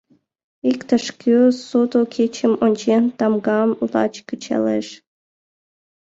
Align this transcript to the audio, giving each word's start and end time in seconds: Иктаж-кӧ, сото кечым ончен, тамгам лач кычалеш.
Иктаж-кӧ, 0.71 1.37
сото 1.67 1.99
кечым 2.13 2.53
ончен, 2.65 3.03
тамгам 3.17 3.69
лач 3.91 4.13
кычалеш. 4.27 4.87